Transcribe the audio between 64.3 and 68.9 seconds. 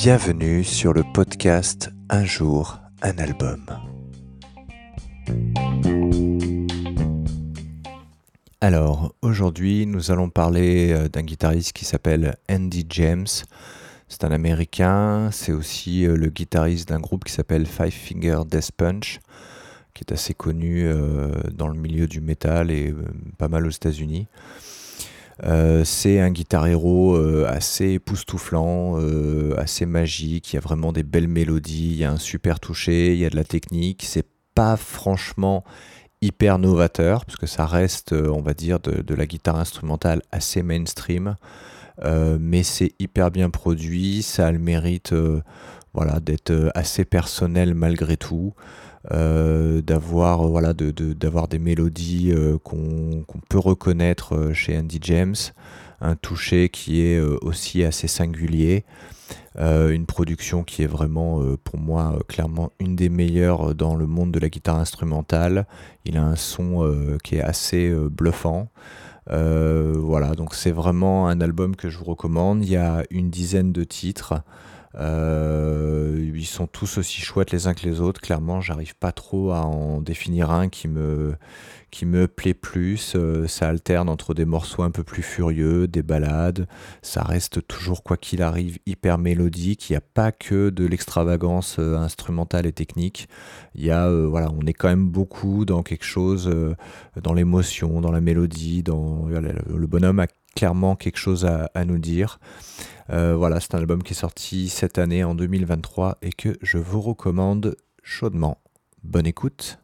de la guitare instrumentale. Il a un son qui est assez bluffant.